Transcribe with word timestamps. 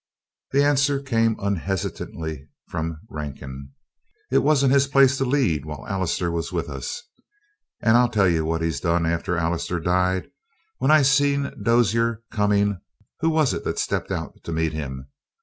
The 0.49 0.63
answer 0.63 0.99
came 0.99 1.35
unhesitatingly 1.39 2.47
from 2.69 3.01
Rankin: 3.07 3.73
"It 4.31 4.39
wasn't 4.39 4.73
his 4.73 4.87
place 4.87 5.15
to 5.19 5.25
lead 5.25 5.63
while 5.63 5.87
Allister 5.87 6.31
was 6.31 6.51
with 6.51 6.69
us. 6.69 7.03
And 7.81 7.95
I'll 7.95 8.09
tell 8.09 8.27
you 8.27 8.43
what 8.43 8.63
he 8.63 8.71
done 8.71 9.05
after 9.05 9.37
Allister 9.37 9.79
died. 9.79 10.31
When 10.79 10.89
I 10.89 11.03
seen 11.03 11.51
Dozier 11.61 12.23
comin', 12.31 12.81
who 13.19 13.29
was 13.29 13.53
it 13.53 13.63
that 13.65 13.77
stepped 13.77 14.09
out 14.09 14.43
to 14.43 14.51
meet 14.51 14.73
him? 14.73 15.07